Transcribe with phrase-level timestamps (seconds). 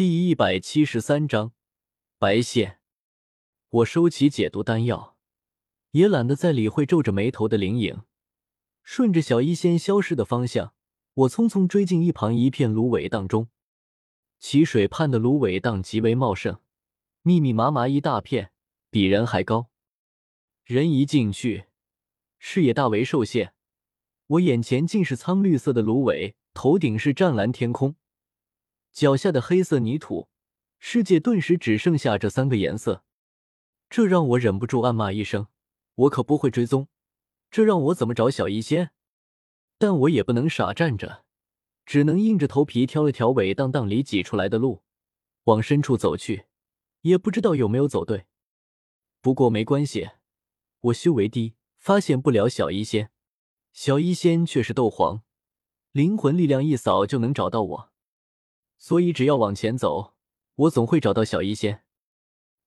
[0.00, 1.52] 第一百七十三章
[2.18, 2.78] 白线。
[3.68, 5.18] 我收起解毒丹药，
[5.90, 8.00] 也懒得再理会皱着眉头的灵影，
[8.82, 10.72] 顺着小医仙消失的方向，
[11.12, 13.48] 我匆匆追进一旁一片芦苇荡中。
[14.38, 16.58] 奇水畔的芦苇荡极为茂盛，
[17.20, 18.52] 密密麻麻一大片，
[18.90, 19.68] 比人还高。
[20.64, 21.66] 人一进去，
[22.38, 23.52] 视野大为受限。
[24.28, 27.96] 我眼前尽是苍绿色的芦苇，头顶是湛蓝天空。
[28.92, 30.28] 脚下的黑色泥土，
[30.78, 33.04] 世界顿时只剩下这三个颜色，
[33.88, 35.46] 这让我忍不住暗骂一声
[35.94, 36.88] ：“我可不会追踪，
[37.50, 38.90] 这让我怎么找小医仙？”
[39.78, 41.24] 但我也不能傻站着，
[41.86, 44.82] 只能硬着头皮挑了条苇荡荡里挤出来的路，
[45.44, 46.46] 往深处走去。
[47.02, 48.26] 也不知道有没有走对，
[49.22, 50.10] 不过没关系，
[50.80, 53.10] 我修为低，发现不了小医仙，
[53.72, 55.22] 小医仙却是斗皇，
[55.92, 57.89] 灵魂力量一扫就能找到我。
[58.82, 60.14] 所以，只要往前走，
[60.54, 61.84] 我总会找到小医仙。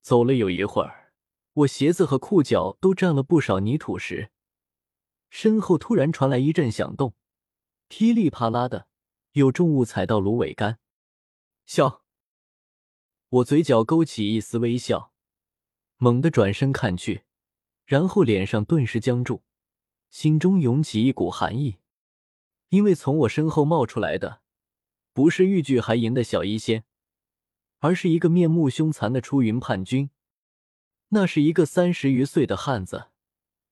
[0.00, 1.12] 走了有一会儿，
[1.52, 4.30] 我鞋子和裤脚都沾了不少泥土时，
[5.28, 7.14] 身后突然传来一阵响动，
[7.88, 8.88] 噼里啪啦的，
[9.32, 10.78] 有重物踩到芦苇杆。
[11.66, 12.02] 笑，
[13.28, 15.12] 我嘴角勾起一丝微笑，
[15.98, 17.24] 猛地转身看去，
[17.84, 19.42] 然后脸上顿时僵住，
[20.08, 21.76] 心中涌起一股寒意，
[22.70, 24.40] 因为从我身后冒出来的。
[25.18, 26.84] 不是欲拒还迎的小医仙，
[27.80, 30.10] 而是一个面目凶残的出云叛军。
[31.08, 33.08] 那是一个三十余岁的汉子，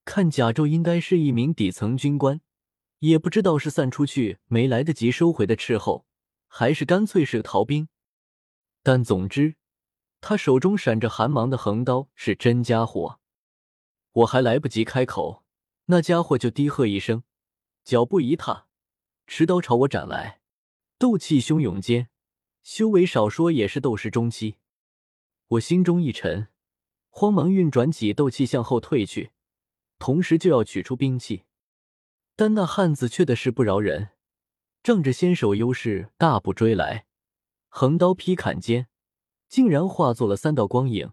[0.03, 2.41] 看甲胄应该是一名底层军官，
[2.99, 6.05] 也不知道是散出去没来得及收回的斥候，
[6.49, 7.87] 还是干脆是逃兵。
[8.83, 9.55] 但总之，
[10.19, 13.21] 他手中闪着寒芒的横刀是真家伙。
[14.11, 15.45] 我还来不及开口，
[15.85, 17.23] 那家伙就低喝一声，
[17.85, 18.67] 脚步一踏，
[19.25, 20.41] 持刀朝我斩来。
[20.99, 22.09] 斗气汹涌间，
[22.63, 24.55] 修为少说也是斗师中期。
[25.49, 26.47] 我心中一沉，
[27.11, 29.29] 慌忙运转起斗气向后退去，
[29.99, 31.43] 同时就要取出兵器。
[32.35, 34.09] 但那汉子却的是不饶人，
[34.81, 37.05] 仗着先手优势大步追来，
[37.67, 38.87] 横刀劈砍间，
[39.47, 41.11] 竟然化作了三道光影，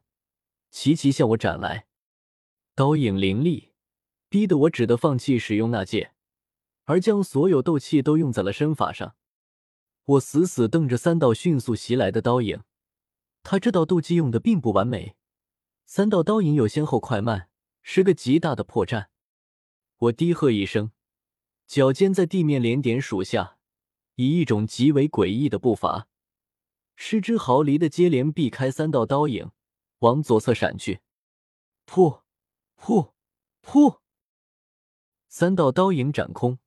[0.71, 1.89] 齐齐向我斩来。
[2.75, 3.73] 刀影凌厉，
[4.31, 6.15] 逼得我只得放弃使用那剑，
[6.85, 9.15] 而将所有斗气都用在了身法上。
[10.07, 12.63] 我死死瞪着三道迅速袭来的刀影，
[13.43, 15.17] 他这道斗技用的并不完美，
[15.87, 17.49] 三道刀影有先后快慢，
[17.83, 19.07] 是个极大的破绽。
[19.97, 20.93] 我低喝一声，
[21.67, 23.57] 脚尖在地面连点数下，
[24.17, 26.07] 以一种极为诡异的步伐，
[26.97, 29.53] 失之毫厘的接连避开三道刀影，
[30.01, 31.01] 往左侧闪去。
[31.87, 32.21] 噗，
[32.79, 33.13] 噗，
[33.63, 34.01] 噗，
[35.29, 36.59] 三道刀影斩空，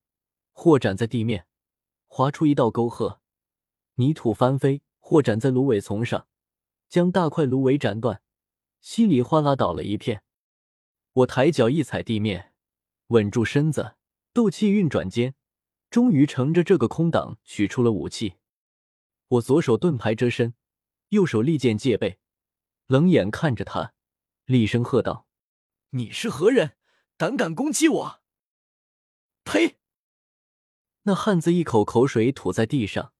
[0.51, 1.45] 或斩在地面，
[2.07, 3.21] 划出一道沟壑。
[3.99, 6.27] 泥土翻飞，或斩在芦苇丛上，
[6.87, 8.21] 将大块芦苇斩断，
[8.79, 10.23] 稀里哗啦倒了一片。
[11.13, 12.53] 我抬脚一踩地面，
[13.07, 13.95] 稳住身子，
[14.33, 15.33] 斗气运转间，
[15.89, 18.35] 终于乘着这个空档取出了武器。
[19.29, 20.53] 我左手盾牌遮身，
[21.09, 22.19] 右手利剑戒备，
[22.85, 23.95] 冷眼看着他，
[24.45, 25.27] 厉声喝道
[25.89, 26.77] ：“你是何人？
[27.17, 28.21] 胆敢攻击我？”
[29.43, 29.77] 呸！
[31.03, 33.13] 那汉子一口口水吐在地上。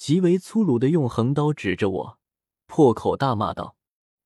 [0.00, 2.18] 极为粗鲁的用横刀指着我，
[2.64, 3.76] 破口大骂道：“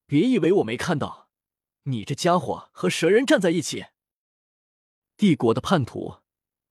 [0.06, 1.28] 别以为我没看到，
[1.82, 3.86] 你这家伙和蛇人站在一起，
[5.16, 6.18] 帝国的叛徒，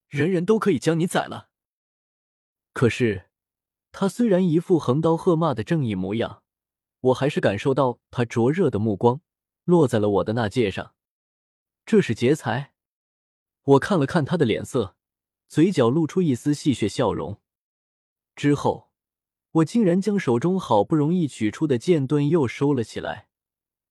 [0.08, 1.50] 人人都可以将你宰了。”
[2.72, 3.30] 可是，
[3.92, 6.42] 他虽然一副横刀喝骂的正义模样，
[7.02, 9.20] 我还是感受到他灼热的目光
[9.66, 10.96] 落在了我的那戒上。
[11.86, 12.74] 这是劫财？
[13.64, 14.96] 我看了看他的脸色，
[15.50, 17.42] 嘴角露出一丝戏谑笑容，
[18.34, 18.93] 之后。
[19.54, 23.28] 我竟然将手中好不容易取出的剑盾又收了起来，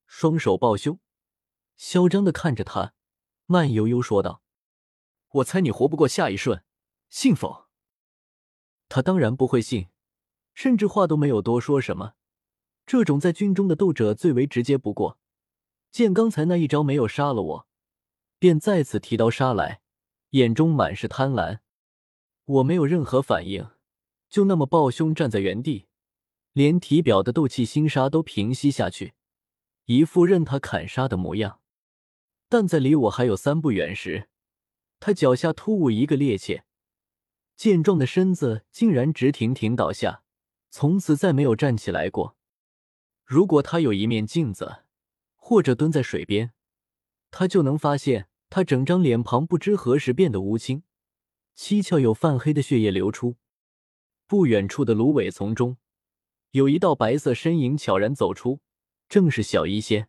[0.06, 0.98] 双手抱胸，
[1.76, 2.94] 嚣张的看着他，
[3.46, 4.42] 慢悠悠说道
[5.34, 6.64] ：“我猜你活不过下一瞬，
[7.08, 7.66] 信否？”
[8.90, 9.86] 他当然不会信，
[10.52, 12.14] 甚至话都没有多说什么。
[12.84, 15.16] 这种在军中的斗者最为直接不过，
[15.92, 17.68] 见刚才那一招没有杀了我，
[18.40, 19.80] 便再次提刀杀来，
[20.30, 21.60] 眼中满是贪婪。
[22.44, 23.70] 我没有任何反应。
[24.32, 25.88] 就那么抱胸站在原地，
[26.54, 29.12] 连体表的斗气星沙都平息下去，
[29.84, 31.60] 一副任他砍杀的模样。
[32.48, 34.30] 但在离我还有三步远时，
[35.00, 36.62] 他脚下突兀一个趔趄，
[37.56, 40.22] 健壮的身子竟然直挺挺倒下，
[40.70, 42.34] 从此再没有站起来过。
[43.26, 44.84] 如果他有一面镜子，
[45.36, 46.52] 或者蹲在水边，
[47.30, 50.84] 他就能发现他整张脸庞不知何时变得乌青，
[51.54, 53.36] 七窍有泛黑的血液流出。
[54.32, 55.76] 不远处的芦苇丛中，
[56.52, 58.62] 有一道白色身影悄然走出，
[59.06, 60.08] 正是小医仙。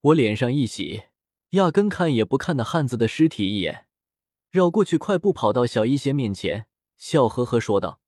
[0.00, 1.04] 我脸上一喜，
[1.50, 3.86] 压根看也不看那汉子的尸体一眼，
[4.50, 6.66] 绕过去，快步跑到小医仙面前，
[6.96, 8.00] 笑呵呵说道：“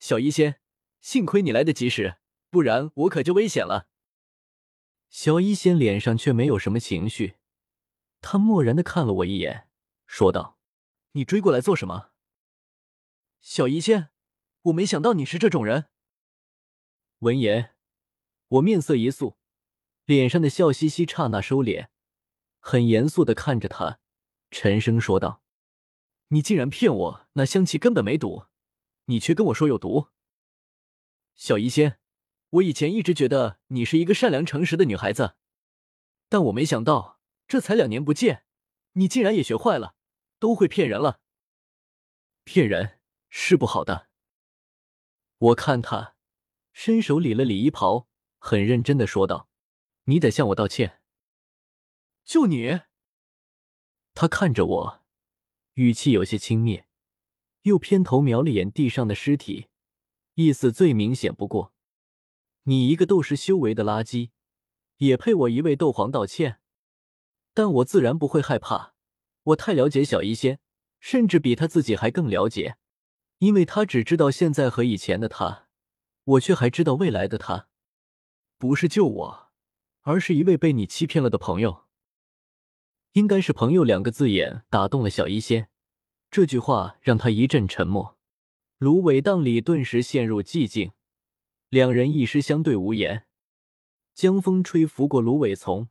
[0.00, 0.58] 小医仙，
[1.00, 2.16] 幸亏你来得及时，
[2.50, 3.86] 不然我可就危险了。”
[5.08, 7.36] 小医仙脸上却没有什么情绪，
[8.20, 9.68] 他漠然的看了我一眼，
[10.04, 10.58] 说道
[11.14, 12.08] ：“你追过来做什么？”
[13.40, 14.08] 小医仙，
[14.62, 15.88] 我没想到你是这种人。
[17.18, 17.74] 闻言，
[18.48, 19.36] 我面色一肃，
[20.04, 21.88] 脸上的笑嘻嘻刹那收敛，
[22.60, 23.98] 很严肃的看着他，
[24.50, 25.42] 沉声说道
[26.28, 28.46] ：“你竟然骗我，那香气根本没毒，
[29.06, 30.08] 你却跟我说有毒。”
[31.34, 31.98] 小医仙，
[32.50, 35.34] 我以前一直觉得你是一个善良诚实的女孩子，
[36.28, 38.44] 但我没想到，这才两年不见，
[38.92, 39.96] 你竟然也学坏了，
[40.38, 41.20] 都会骗人了。
[42.44, 43.00] 骗人。
[43.34, 44.10] 是不好的。
[45.42, 46.14] 我看他
[46.72, 48.06] 伸手理了理衣袍，
[48.38, 49.48] 很认真的说道
[50.06, 51.00] ：“你得向我道歉。”
[52.22, 52.82] 就你？
[54.14, 55.02] 他看着我，
[55.74, 56.84] 语气有些轻蔑，
[57.62, 59.66] 又偏头瞄了眼地上的尸体，
[60.34, 61.72] 意思最明显不过
[62.62, 64.30] ：“你一个斗师修为的垃圾，
[64.98, 66.60] 也配我一位斗皇道歉？”
[67.52, 68.94] 但我自然不会害怕，
[69.42, 70.60] 我太了解小医仙，
[71.00, 72.76] 甚至比他自己还更了解。
[73.42, 75.66] 因为他只知道现在和以前的他，
[76.22, 77.66] 我却还知道未来的他。
[78.56, 79.50] 不是救我，
[80.02, 81.86] 而是一位被你欺骗了的朋友。
[83.14, 85.68] 应该是“朋友”两个字眼打动了小医仙，
[86.30, 88.16] 这句话让他一阵沉默。
[88.78, 90.92] 芦苇荡里顿时陷入寂静，
[91.68, 93.26] 两人一时相对无言。
[94.14, 95.88] 江风吹拂过芦苇丛，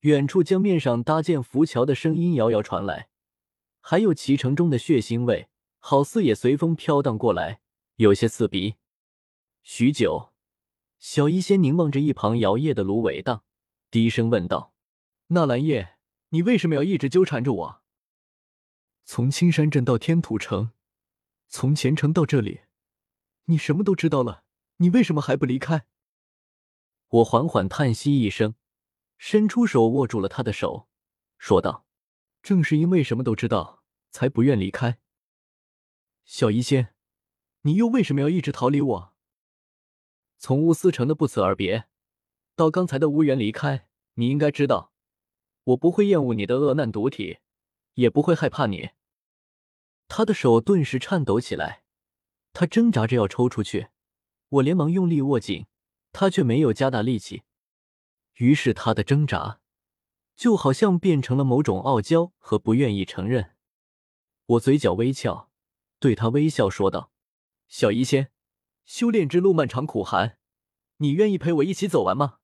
[0.00, 3.10] 远处江面上搭建浮桥的声音遥遥传来，
[3.80, 5.49] 还有脐橙中的血腥味。
[5.80, 7.60] 好似也随风飘荡过来，
[7.96, 8.76] 有些刺鼻。
[9.62, 10.32] 许久，
[10.98, 13.44] 小医仙凝望着一旁摇曳的芦苇荡，
[13.90, 14.74] 低声问道
[15.28, 15.96] ：“纳兰叶，
[16.28, 17.82] 你为什么要一直纠缠着我？
[19.04, 20.70] 从青山镇到天土城，
[21.48, 22.60] 从前城到这里，
[23.46, 24.44] 你什么都知道了，
[24.76, 25.86] 你为什么还不离开？”
[27.08, 28.54] 我缓缓叹息一声，
[29.16, 30.88] 伸出手握住了他的手，
[31.38, 31.86] 说道
[32.42, 34.99] ：“正是因为什么都知道，才不愿离开。”
[36.32, 36.94] 小医仙，
[37.62, 39.12] 你又为什么要一直逃离我？
[40.38, 41.88] 从乌思城的不辞而别，
[42.54, 44.92] 到刚才的无缘离开，你应该知道，
[45.64, 47.38] 我不会厌恶你的恶难毒体，
[47.94, 48.90] 也不会害怕你。
[50.06, 51.82] 他的手顿时颤抖起来，
[52.52, 53.88] 他挣扎着要抽出去，
[54.50, 55.66] 我连忙用力握紧，
[56.12, 57.42] 他却没有加大力气。
[58.34, 59.58] 于是他的挣扎，
[60.36, 63.56] 就好像变成了某种傲娇和不愿意承认。
[64.46, 65.49] 我嘴角微翘。
[66.00, 67.12] 对他微笑说道
[67.68, 68.32] ：“小医仙，
[68.84, 70.38] 修炼之路漫长苦寒，
[70.96, 72.38] 你愿意陪我一起走完吗？”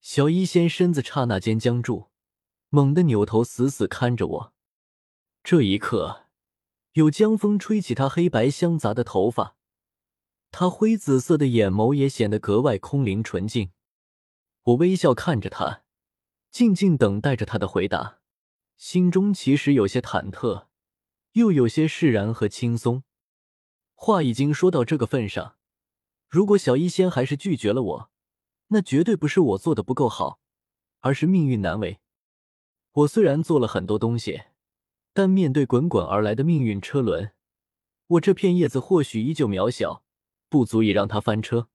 [0.00, 2.10] 小医仙身子刹那间僵住，
[2.68, 4.54] 猛地扭头，死死看着我。
[5.42, 6.28] 这一刻，
[6.92, 9.56] 有江风吹起他黑白相杂的头发，
[10.52, 13.72] 他灰紫色的眼眸也显得格外空灵纯净。
[14.62, 15.82] 我微笑看着他，
[16.52, 18.20] 静静等待着他的回答，
[18.76, 20.67] 心中其实有些忐忑。
[21.32, 23.04] 又有些释然和轻松。
[23.94, 25.56] 话已经说到这个份上，
[26.28, 28.10] 如果小医仙还是拒绝了我，
[28.68, 30.40] 那绝对不是我做的不够好，
[31.00, 32.00] 而是命运难违。
[32.92, 34.42] 我虽然做了很多东西，
[35.12, 37.32] 但面对滚滚而来的命运车轮，
[38.06, 40.04] 我这片叶子或许依旧渺小，
[40.48, 41.68] 不足以让它翻车。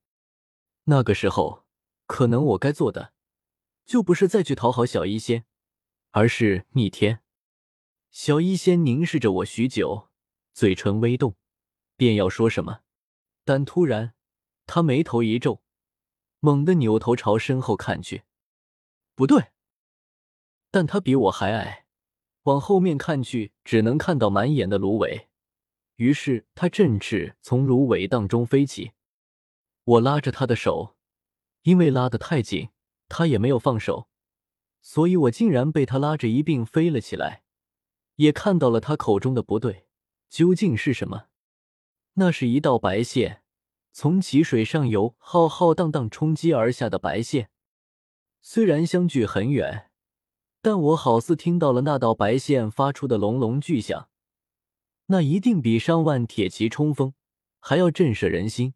[0.85, 1.65] 那个时候，
[2.05, 3.13] 可能我该做的，
[3.85, 5.45] 就不是再去讨好小医仙，
[6.11, 7.22] 而是逆天。
[8.13, 10.09] 小医仙凝视着我许久，
[10.53, 11.35] 嘴唇微动，
[11.97, 12.81] 便要说什么，
[13.43, 14.13] 但突然，
[14.67, 15.63] 他眉头一皱，
[16.39, 18.21] 猛地扭头朝身后看去。
[19.15, 19.47] 不对，
[20.69, 21.87] 但他比我还矮，
[22.43, 25.27] 往后面看去，只能看到满眼的芦苇。
[25.95, 28.91] 于是他振翅从芦苇荡中飞起。
[29.85, 30.95] 我拉着他的手，
[31.63, 32.69] 因为拉得太紧，
[33.09, 34.07] 他也没有放手，
[34.83, 37.42] 所以我竟然被他拉着一并飞了起来。
[38.15, 39.87] 也看到了他口中的不对，
[40.29, 41.25] 究竟是什么？
[42.13, 43.41] 那是一道白线，
[43.91, 47.49] 从奇水上游浩浩荡荡冲击而下的白线。
[48.41, 49.89] 虽然相距很远，
[50.61, 54.09] 但我好似听到了那道白线发出的隆隆巨响，
[55.07, 57.13] 那一定比上万铁骑冲锋
[57.59, 58.73] 还要震慑人心。